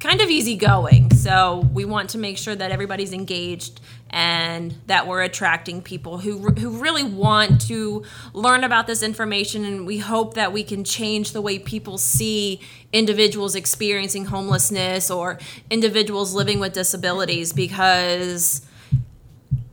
kind 0.00 0.22
of 0.22 0.30
easygoing. 0.30 1.12
So 1.12 1.68
we 1.72 1.84
want 1.84 2.10
to 2.10 2.18
make 2.18 2.38
sure 2.38 2.54
that 2.54 2.72
everybody's 2.72 3.12
engaged 3.12 3.80
and 4.08 4.74
that 4.86 5.06
we're 5.06 5.22
attracting 5.22 5.82
people 5.82 6.18
who, 6.18 6.38
who 6.38 6.70
really 6.82 7.04
want 7.04 7.60
to 7.68 8.02
learn 8.32 8.64
about 8.64 8.86
this 8.86 9.02
information. 9.02 9.64
And 9.64 9.86
we 9.86 9.98
hope 9.98 10.34
that 10.34 10.52
we 10.52 10.64
can 10.64 10.84
change 10.84 11.32
the 11.32 11.42
way 11.42 11.58
people 11.58 11.98
see 11.98 12.60
individuals 12.92 13.54
experiencing 13.54 14.24
homelessness 14.24 15.10
or 15.10 15.38
individuals 15.70 16.34
living 16.34 16.58
with 16.58 16.72
disabilities 16.72 17.52
because 17.52 18.66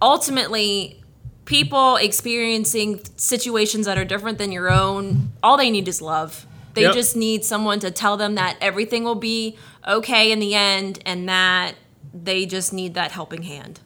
ultimately 0.02 1.02
people 1.46 1.96
experiencing 1.96 3.00
situations 3.16 3.86
that 3.86 3.98
are 3.98 4.06
different 4.06 4.38
than 4.38 4.52
your 4.52 4.70
own 4.70 5.32
all 5.42 5.56
they 5.58 5.72
need 5.72 5.88
is 5.88 6.02
love 6.02 6.46
they 6.78 6.84
yep. 6.84 6.94
just 6.94 7.16
need 7.16 7.44
someone 7.44 7.80
to 7.80 7.92
tell 7.92 8.16
them 8.16 8.36
that 8.36 8.56
everything 8.62 9.04
will 9.04 9.16
be 9.16 9.58
okay 9.86 10.32
in 10.32 10.40
the 10.40 10.56
end 10.56 11.00
and 11.06 11.28
that 11.28 11.74
they 12.14 12.46
just 12.46 12.72
need 12.72 12.94
that 12.94 13.12
helping 13.12 13.44
hand 13.44 13.82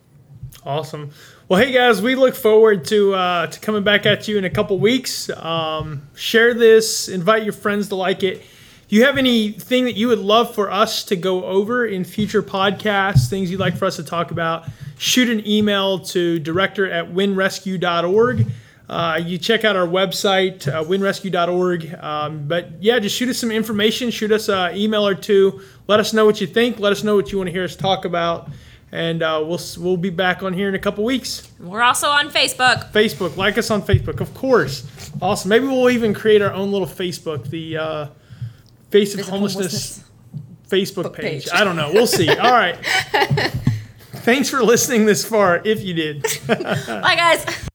Awesome. 0.63 1.09
Well, 1.49 1.59
hey 1.59 1.71
guys, 1.71 2.03
we 2.03 2.13
look 2.13 2.35
forward 2.35 2.85
to 2.85 3.15
uh, 3.15 3.47
to 3.47 3.59
coming 3.59 3.83
back 3.83 4.05
at 4.05 4.27
you 4.27 4.37
in 4.37 4.45
a 4.45 4.49
couple 4.49 4.77
weeks. 4.77 5.27
Um, 5.31 6.07
share 6.13 6.53
this, 6.53 7.09
invite 7.09 7.43
your 7.43 7.53
friends 7.53 7.87
to 7.89 7.95
like 7.95 8.21
it. 8.21 8.37
If 8.37 8.85
you 8.89 9.05
have 9.05 9.17
anything 9.17 9.85
that 9.85 9.93
you 9.93 10.07
would 10.09 10.19
love 10.19 10.53
for 10.53 10.69
us 10.69 11.03
to 11.05 11.15
go 11.15 11.45
over 11.45 11.87
in 11.87 12.03
future 12.03 12.43
podcasts, 12.43 13.27
things 13.27 13.49
you'd 13.49 13.59
like 13.59 13.75
for 13.75 13.85
us 13.85 13.95
to 13.95 14.03
talk 14.03 14.29
about, 14.29 14.67
shoot 14.99 15.29
an 15.29 15.47
email 15.47 15.97
to 15.99 16.37
director 16.37 16.89
at 16.89 17.11
winrescue.org. 17.11 18.45
Uh, 18.91 19.19
you 19.23 19.37
check 19.37 19.63
out 19.63 19.75
our 19.75 19.87
website, 19.87 20.67
uh, 20.67 20.83
winrescue.org. 20.83 21.95
Um, 22.03 22.47
but 22.47 22.83
yeah, 22.83 22.99
just 22.99 23.15
shoot 23.15 23.29
us 23.29 23.37
some 23.37 23.49
information, 23.49 24.11
shoot 24.11 24.31
us 24.31 24.49
an 24.49 24.75
email 24.75 25.07
or 25.07 25.15
two. 25.15 25.61
Let 25.87 25.99
us 25.99 26.11
know 26.13 26.25
what 26.25 26.41
you 26.41 26.47
think. 26.47 26.77
Let 26.77 26.91
us 26.91 27.03
know 27.03 27.15
what 27.15 27.31
you 27.31 27.37
want 27.37 27.47
to 27.47 27.53
hear 27.53 27.63
us 27.63 27.75
talk 27.75 28.05
about 28.05 28.49
and 28.91 29.23
uh, 29.23 29.43
we'll 29.45 29.59
we'll 29.77 29.97
be 29.97 30.09
back 30.09 30.43
on 30.43 30.53
here 30.53 30.67
in 30.67 30.75
a 30.75 30.79
couple 30.79 31.03
weeks. 31.03 31.49
We're 31.59 31.81
also 31.81 32.07
on 32.09 32.29
Facebook. 32.29 32.91
Facebook, 32.91 33.37
like 33.37 33.57
us 33.57 33.71
on 33.71 33.81
Facebook, 33.81 34.19
of 34.19 34.33
course. 34.33 34.85
Awesome. 35.21 35.49
Maybe 35.49 35.65
we'll 35.65 35.89
even 35.89 36.13
create 36.13 36.41
our 36.41 36.51
own 36.51 36.71
little 36.71 36.87
Facebook, 36.87 37.49
the 37.49 37.77
uh, 37.77 38.07
Face 38.89 39.17
of 39.17 39.27
Homelessness, 39.27 40.03
homelessness, 40.03 40.11
Facebook 40.67 41.13
page. 41.13 41.45
page. 41.45 41.49
I 41.53 41.63
don't 41.63 41.77
know. 41.77 41.91
We'll 41.93 42.07
see. 42.07 42.27
All 42.37 42.51
right. 42.51 42.75
Thanks 44.23 44.49
for 44.49 44.61
listening 44.61 45.05
this 45.05 45.25
far, 45.25 45.61
if 45.63 45.81
you 45.81 45.93
did. 45.93 46.23
Bye, 46.47 47.15
guys. 47.15 47.67